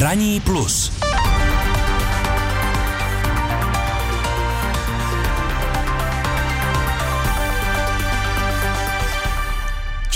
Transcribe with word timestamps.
Ranní 0.00 0.40
plus. 0.40 0.92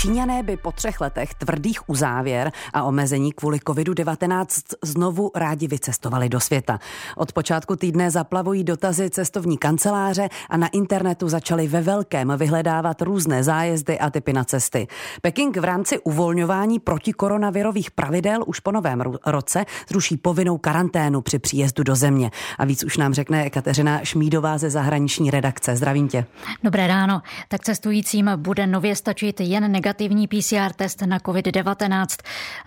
Číňané 0.05 0.43
by 0.43 0.57
po 0.57 0.71
třech 0.71 1.01
letech 1.01 1.33
tvrdých 1.33 1.89
uzávěr 1.89 2.51
a 2.73 2.83
omezení 2.83 3.31
kvůli 3.31 3.57
COVID-19 3.57 4.45
znovu 4.83 5.31
rádi 5.35 5.67
vycestovali 5.67 6.29
do 6.29 6.39
světa. 6.39 6.79
Od 7.17 7.33
počátku 7.33 7.75
týdne 7.75 8.11
zaplavují 8.11 8.63
dotazy 8.63 9.09
cestovní 9.09 9.57
kanceláře 9.57 10.29
a 10.49 10.57
na 10.57 10.67
internetu 10.67 11.29
začali 11.29 11.67
ve 11.67 11.81
velkém 11.81 12.33
vyhledávat 12.37 13.01
různé 13.01 13.43
zájezdy 13.43 13.99
a 13.99 14.09
typy 14.09 14.33
na 14.33 14.43
cesty. 14.43 14.87
Peking 15.21 15.57
v 15.57 15.63
rámci 15.63 15.99
uvolňování 15.99 16.79
protikoronavirových 16.79 17.91
pravidel 17.91 18.43
už 18.47 18.59
po 18.59 18.71
novém 18.71 19.01
roce 19.25 19.65
zruší 19.89 20.17
povinnou 20.17 20.57
karanténu 20.57 21.21
při 21.21 21.39
příjezdu 21.39 21.83
do 21.83 21.95
země. 21.95 22.31
A 22.57 22.65
víc 22.65 22.83
už 22.83 22.97
nám 22.97 23.13
řekne 23.13 23.49
Kateřina 23.49 23.99
Šmídová 24.03 24.57
ze 24.57 24.69
zahraniční 24.69 25.31
redakce. 25.31 25.75
Zdravím 25.75 26.07
tě. 26.07 26.25
Dobré 26.63 26.87
ráno. 26.87 27.21
Tak 27.47 27.61
cestujícím 27.61 28.31
bude 28.35 28.67
nově 28.67 28.95
stačit 28.95 29.39
jen 29.39 29.71
negativní 29.71 29.94
negativní 29.95 30.27
PCR 30.27 30.73
test 30.75 31.01
na 31.01 31.19
COVID-19. 31.19 32.05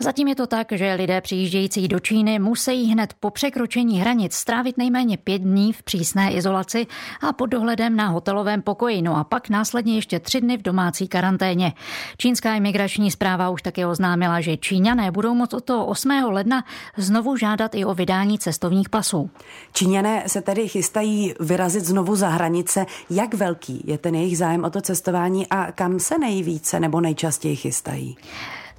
Zatím 0.01 0.29
je 0.29 0.35
to 0.35 0.47
tak, 0.47 0.73
že 0.73 0.95
lidé 0.95 1.21
přijíždějící 1.21 1.89
do 1.89 2.01
Číny 2.01 2.39
musí 2.39 2.85
hned 2.93 3.15
po 3.21 3.31
překročení 3.31 4.01
hranic 4.01 4.35
strávit 4.35 4.79
nejméně 4.79 5.17
pět 5.17 5.39
dní 5.43 5.73
v 5.73 5.83
přísné 5.83 6.33
izolaci 6.33 6.87
a 7.21 7.33
pod 7.33 7.47
dohledem 7.47 7.97
na 7.97 8.09
hotelovém 8.09 8.63
pokoji, 8.63 9.03
no 9.03 9.17
a 9.17 9.25
pak 9.25 9.49
následně 9.49 9.95
ještě 9.95 10.21
tři 10.21 10.41
dny 10.41 10.57
v 10.57 10.63
domácí 10.63 11.09
karanténě. 11.09 11.73
Čínská 12.17 12.55
imigrační 12.55 13.11
zpráva 13.11 13.51
už 13.51 13.63
také 13.63 13.87
oznámila, 13.87 14.41
že 14.41 14.57
Číňané 14.57 15.11
budou 15.11 15.35
moct 15.35 15.55
od 15.55 15.65
toho 15.65 15.87
8. 15.87 16.11
ledna 16.11 16.65
znovu 16.97 17.37
žádat 17.37 17.75
i 17.75 17.85
o 17.85 17.95
vydání 17.95 18.39
cestovních 18.39 18.89
pasů. 18.89 19.31
Číňané 19.73 20.25
se 20.27 20.41
tedy 20.41 20.69
chystají 20.69 21.35
vyrazit 21.41 21.85
znovu 21.85 22.17
za 22.17 22.29
hranice. 22.29 22.87
Jak 23.11 23.35
velký 23.35 23.83
je 23.85 23.99
ten 23.99 24.15
jejich 24.15 24.39
zájem 24.39 24.65
o 24.65 24.71
to 24.71 24.81
cestování 24.81 25.47
a 25.47 25.73
kam 25.73 25.99
se 26.01 26.19
nejvíce 26.19 26.81
nebo 26.81 27.01
nejčastěji 27.19 27.57
chystají? 27.57 28.17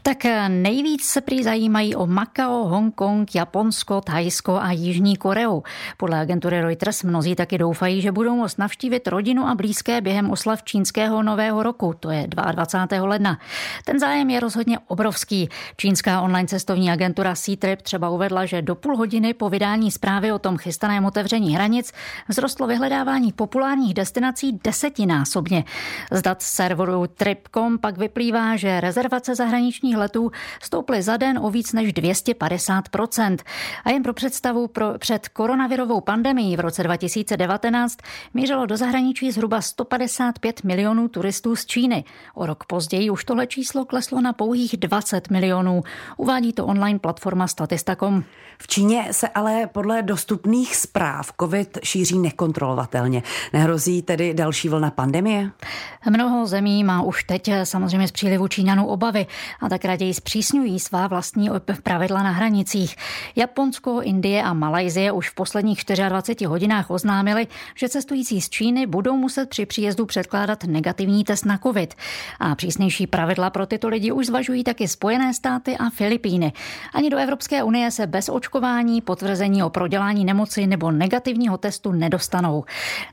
Tak 0.03 0.25
nejvíc 0.47 1.05
se 1.05 1.22
prý 1.22 1.44
zajímají 1.44 1.95
o 1.95 2.08
Makao, 2.08 2.67
Hongkong, 2.67 3.36
Japonsko, 3.36 4.02
Thajsko 4.02 4.59
a 4.61 4.72
Jižní 4.72 5.17
Koreu. 5.17 5.64
Podle 5.97 6.19
agentury 6.19 6.61
Reuters 6.61 7.03
mnozí 7.03 7.36
taky 7.36 7.58
doufají, 7.58 8.02
že 8.02 8.11
budou 8.11 8.36
moct 8.36 8.58
navštívit 8.58 9.08
rodinu 9.08 9.47
a 9.47 9.56
blízké 9.56 10.02
během 10.02 10.31
oslav 10.31 10.64
čínského 10.64 11.23
nového 11.23 11.64
roku, 11.64 11.95
to 12.00 12.11
je 12.11 12.28
22. 12.28 13.08
ledna. 13.08 13.39
Ten 13.86 14.00
zájem 14.00 14.30
je 14.30 14.39
rozhodně 14.39 14.80
obrovský. 14.88 15.50
Čínská 15.78 16.22
online 16.22 16.47
cestovní 16.47 16.91
agentura 16.91 17.36
Ctrip 17.36 17.81
třeba 17.81 18.09
uvedla, 18.09 18.45
že 18.45 18.61
do 18.61 18.75
půl 18.75 18.97
hodiny 18.97 19.34
po 19.34 19.50
vydání 19.50 19.91
zprávy 19.91 20.31
o 20.31 20.39
tom 20.39 20.58
chystaném 20.58 21.06
otevření 21.06 21.56
hranic 21.56 21.94
vzrostlo 22.30 22.67
vyhledávání 22.67 23.34
populárních 23.34 23.94
destinací 23.94 24.59
desetinásobně. 24.63 25.63
Z 26.11 26.22
dat 26.22 26.41
serveru 26.41 27.08
Trip.com 27.08 27.78
pak 27.78 27.97
vyplývá, 27.97 28.56
že 28.56 28.81
rezervace 28.81 29.36
zahraničních 29.90 29.98
letů 29.98 30.32
stouply 30.62 31.02
za 31.02 31.18
den 31.18 31.40
o 31.42 31.50
víc 31.50 31.73
než 31.73 31.94
250% 31.94 33.38
A 33.86 33.90
jen 33.90 34.04
pro 34.04 34.14
představu, 34.14 34.68
pro, 34.68 34.98
před 34.98 35.28
koronavirovou 35.30 36.02
pandemií 36.02 36.58
v 36.58 36.59
roce 36.59 36.84
2019 36.84 37.98
mířilo 38.34 38.66
do 38.66 38.78
zahraničí 38.78 39.31
zhruba 39.31 39.62
155 39.62 40.64
milionů 40.64 41.08
turistů 41.08 41.56
z 41.56 41.66
Číny. 41.66 42.04
O 42.36 42.46
rok 42.46 42.64
později 42.66 43.09
už 43.09 43.26
tohle 43.26 43.48
číslo 43.48 43.86
kleslo 43.86 44.22
na 44.22 44.34
pouhých 44.34 44.78
20 44.78 45.30
milionů. 45.30 45.84
Uvádí 46.18 46.53
to 46.53 46.66
online 46.66 47.00
platforma 47.00 47.48
Statista.com. 47.48 48.24
V 48.62 48.68
Číně 48.68 49.08
se 49.12 49.28
ale 49.28 49.68
podle 49.68 50.02
dostupných 50.02 50.76
zpráv 50.76 51.31
COVID 51.40 51.78
šíří 51.84 52.20
nekontrolovatelně. 52.20 53.24
Nehrozí 53.53 54.02
tedy 54.02 54.34
další 54.34 54.70
vlna 54.70 54.92
pandemie? 54.92 55.52
Mnoho 56.09 56.47
zemí 56.47 56.84
má 56.84 57.02
už 57.02 57.24
teď 57.24 57.50
samozřejmě 57.63 58.08
z 58.08 58.12
přílivu 58.12 58.47
Číňanů 58.47 58.88
obavy 58.88 59.28
a 59.62 59.69
tak 59.69 59.78
tak 59.79 59.85
raději 59.85 60.13
zpřísňují 60.13 60.79
svá 60.79 61.07
vlastní 61.07 61.50
pravidla 61.84 62.23
na 62.23 62.31
hranicích. 62.31 62.95
Japonsko, 63.35 64.01
Indie 64.01 64.44
a 64.44 64.53
Malajzie 64.53 65.12
už 65.12 65.29
v 65.29 65.35
posledních 65.35 65.84
24 66.09 66.45
hodinách 66.45 66.90
oznámili, 66.90 67.47
že 67.75 67.89
cestující 67.89 68.41
z 68.41 68.50
Číny 68.50 68.88
budou 68.88 69.18
muset 69.18 69.50
při 69.50 69.66
příjezdu 69.66 70.06
předkládat 70.06 70.63
negativní 70.63 71.23
test 71.23 71.45
na 71.45 71.57
COVID. 71.57 71.94
A 72.39 72.56
přísnější 72.56 73.07
pravidla 73.07 73.50
pro 73.50 73.66
tyto 73.66 73.88
lidi 73.88 74.12
už 74.12 74.25
zvažují 74.25 74.63
taky 74.63 74.88
Spojené 74.88 75.34
státy 75.34 75.78
a 75.78 75.89
Filipíny. 75.89 76.53
Ani 76.94 77.09
do 77.09 77.18
Evropské 77.18 77.63
unie 77.63 77.91
se 77.91 78.07
bez 78.07 78.29
očkování, 78.29 79.01
potvrzení 79.01 79.63
o 79.63 79.69
prodělání 79.69 80.25
nemoci 80.25 80.68
nebo 80.68 80.91
negativního 80.91 81.57
testu 81.57 81.91
nedostanou. 81.91 82.66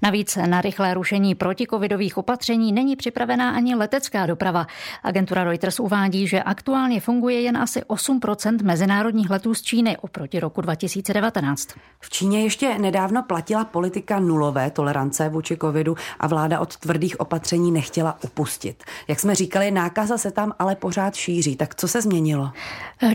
Navíc 0.03 0.38
na 0.47 0.60
rychlé 0.60 0.94
rušení 0.94 1.34
protikovidových 1.34 2.19
opatření 2.19 2.72
není 2.72 2.97
připravená 2.97 3.50
ani 3.50 3.75
letecká 3.75 4.26
doprava. 4.26 4.66
Agentura 5.03 5.44
Reuters 5.44 5.81
uvádí, 5.81 6.26
že 6.26 6.43
aktuálně 6.56 7.00
funguje 7.00 7.41
jen 7.41 7.56
asi 7.56 7.81
8% 7.81 8.65
mezinárodních 8.65 9.31
letů 9.31 9.55
z 9.55 9.62
Číny 9.62 9.97
oproti 9.97 10.41
roku 10.41 10.61
2019. 10.61 11.69
V 12.00 12.11
Číně 12.11 12.43
ještě 12.43 12.78
nedávno 12.78 13.22
platila 13.22 13.65
politika 13.65 14.21
nulové 14.21 14.71
tolerance 14.71 15.28
vůči 15.28 15.56
covidu 15.56 15.97
a 16.21 16.27
vláda 16.27 16.61
od 16.61 16.77
tvrdých 16.77 17.21
opatření 17.21 17.72
nechtěla 17.72 18.19
upustit. 18.25 18.84
Jak 19.09 19.21
jsme 19.21 19.34
říkali, 19.34 19.71
nákaza 19.71 20.19
se 20.19 20.31
tam 20.31 20.53
ale 20.59 20.77
pořád 20.77 21.15
šíří. 21.15 21.56
Tak 21.56 21.75
co 21.75 21.89
se 21.89 22.03
změnilo? 22.03 22.50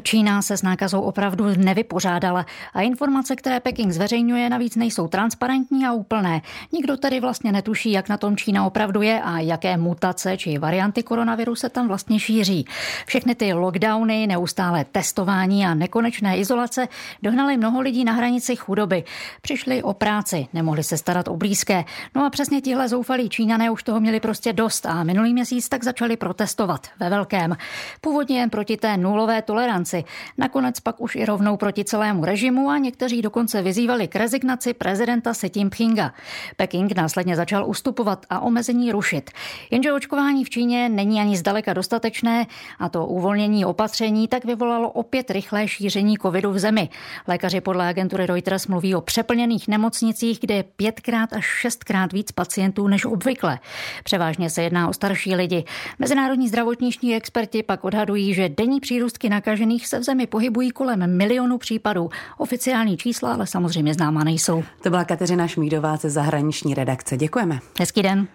Čína 0.04 0.42
se 0.42 0.58
s 0.58 0.64
nákazou 0.64 1.02
opravdu 1.02 1.46
nevypořádala 1.58 2.46
a 2.74 2.82
informace, 2.82 3.36
které 3.36 3.60
Peking 3.60 3.92
zveřejňuje, 3.92 4.50
navíc 4.50 4.76
nejsou 4.76 5.08
transparentní 5.08 5.86
a 5.86 5.94
úplné. 5.94 6.42
Nikdo 6.72 6.98
tedy 6.98 7.20
vlastně 7.20 7.52
netuší, 7.52 7.92
jak 7.92 8.10
na 8.10 8.18
tom 8.18 8.38
Čína 8.38 8.66
opravdu 8.66 9.02
je 9.02 9.22
a 9.22 9.40
jaké 9.40 9.78
mutace 9.78 10.38
či 10.38 10.58
varianty 10.58 11.04
koronaviru 11.04 11.56
se 11.56 11.70
tam 11.70 11.88
vlastně 11.88 12.20
šíří. 12.20 12.66
Všechny 13.06 13.31
všechny 13.32 13.48
ty 13.48 13.54
lockdowny, 13.54 14.28
neustále 14.28 14.86
testování 14.86 15.66
a 15.66 15.74
nekonečné 15.74 16.38
izolace 16.38 16.88
dohnaly 17.24 17.58
mnoho 17.58 17.82
lidí 17.82 18.04
na 18.04 18.14
hranici 18.14 18.56
chudoby. 18.56 19.04
Přišli 19.42 19.84
o 19.84 19.94
práci, 19.94 20.48
nemohli 20.54 20.84
se 20.84 20.98
starat 20.98 21.28
o 21.28 21.38
blízké. 21.38 21.84
No 22.16 22.26
a 22.26 22.30
přesně 22.30 22.62
tihle 22.62 22.90
zoufalí 22.90 23.30
Číňané 23.30 23.72
už 23.72 23.84
toho 23.84 24.00
měli 24.00 24.20
prostě 24.20 24.54
dost 24.54 24.86
a 24.86 25.04
minulý 25.04 25.34
měsíc 25.34 25.70
tak 25.70 25.84
začali 25.84 26.18
protestovat 26.18 26.88
ve 27.00 27.10
velkém. 27.10 27.58
Původně 28.02 28.40
jen 28.40 28.50
proti 28.50 28.78
té 28.78 28.98
nulové 28.98 29.42
toleranci, 29.42 30.04
nakonec 30.38 30.80
pak 30.80 31.02
už 31.02 31.16
i 31.16 31.26
rovnou 31.26 31.58
proti 31.58 31.84
celému 31.84 32.26
režimu 32.26 32.70
a 32.70 32.78
někteří 32.78 33.22
dokonce 33.22 33.62
vyzývali 33.62 34.08
k 34.08 34.16
rezignaci 34.16 34.74
prezidenta 34.74 35.32
Xi 35.34 35.52
Jinpinga. 35.56 36.14
Peking 36.56 36.92
následně 36.96 37.36
začal 37.36 37.66
ustupovat 37.66 38.26
a 38.30 38.40
omezení 38.40 38.92
rušit. 38.92 39.32
Jenže 39.72 39.94
očkování 39.94 40.46
v 40.46 40.50
Číně 40.50 40.90
není 40.90 41.20
ani 41.20 41.38
zdaleka 41.38 41.74
dostatečné 41.74 42.46
a 42.80 42.90
to 42.90 43.06
uvolnění 43.22 43.66
opatření 43.66 44.28
tak 44.28 44.46
vyvolalo 44.46 44.90
opět 44.90 45.32
rychlé 45.32 45.68
šíření 45.68 46.18
covidu 46.18 46.52
v 46.52 46.60
zemi. 46.60 46.90
Lékaři 47.28 47.62
podle 47.62 47.90
agentury 47.90 48.26
Reuters 48.26 48.68
mluví 48.68 48.96
o 48.96 49.02
přeplněných 49.02 49.68
nemocnicích, 49.68 50.40
kde 50.40 50.56
je 50.56 50.64
pětkrát 50.64 51.34
až 51.34 51.46
šestkrát 51.46 52.14
víc 52.14 52.32
pacientů 52.32 52.88
než 52.88 53.06
obvykle. 53.06 53.60
Převážně 54.04 54.50
se 54.50 54.64
jedná 54.64 54.90
o 54.90 54.94
starší 54.94 55.36
lidi. 55.36 55.64
Mezinárodní 56.00 56.48
zdravotniční 56.48 57.16
experti 57.16 57.64
pak 57.64 57.84
odhadují, 57.84 58.34
že 58.34 58.50
denní 58.50 58.80
přírůstky 58.80 59.30
nakažených 59.30 59.88
se 59.88 60.00
v 60.00 60.04
zemi 60.04 60.28
pohybují 60.28 60.72
kolem 60.72 61.18
milionu 61.18 61.58
případů. 61.58 62.10
Oficiální 62.38 62.98
čísla 62.98 63.34
ale 63.34 63.48
samozřejmě 63.48 63.94
známa 63.94 64.24
nejsou. 64.24 64.64
To 64.84 64.90
byla 64.90 65.04
Kateřina 65.04 65.48
Šmídová 65.48 65.98
ze 65.98 66.10
zahraniční 66.10 66.74
redakce. 66.74 67.18
Děkujeme. 67.18 67.60
Hezký 67.80 68.02
den. 68.02 68.28